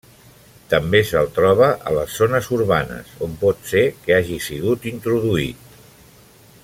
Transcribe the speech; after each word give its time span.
També 0.73 1.01
se'l 1.09 1.27
troba 1.35 1.67
a 1.91 1.93
les 1.97 2.15
zones 2.21 2.49
urbanes, 2.57 3.13
on 3.27 3.37
pot 3.45 3.61
ser 3.73 3.85
que 4.07 4.17
hagi 4.17 4.41
sigut 4.47 4.89
introduït. 4.97 5.81